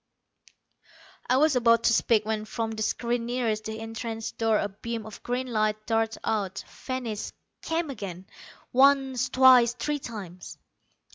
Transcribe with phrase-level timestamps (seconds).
[1.29, 5.05] I was about to speak, when from the screen nearest the entrance door a beam
[5.05, 8.25] of green light darted out, vanished, came again.
[8.73, 10.57] Once, twice, three times.